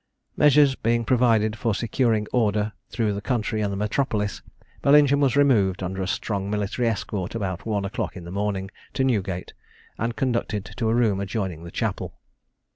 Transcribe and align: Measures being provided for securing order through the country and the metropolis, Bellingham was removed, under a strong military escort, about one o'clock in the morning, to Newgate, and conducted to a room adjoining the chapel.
Measures 0.35 0.73
being 0.73 1.05
provided 1.05 1.55
for 1.55 1.75
securing 1.75 2.25
order 2.33 2.71
through 2.89 3.13
the 3.13 3.21
country 3.21 3.61
and 3.61 3.71
the 3.71 3.77
metropolis, 3.77 4.41
Bellingham 4.81 5.19
was 5.19 5.35
removed, 5.35 5.83
under 5.83 6.01
a 6.01 6.07
strong 6.07 6.49
military 6.49 6.87
escort, 6.87 7.35
about 7.35 7.67
one 7.67 7.85
o'clock 7.85 8.17
in 8.17 8.23
the 8.23 8.31
morning, 8.31 8.71
to 8.95 9.03
Newgate, 9.03 9.53
and 9.99 10.15
conducted 10.15 10.65
to 10.77 10.89
a 10.89 10.95
room 10.95 11.19
adjoining 11.19 11.65
the 11.65 11.69
chapel. 11.69 12.15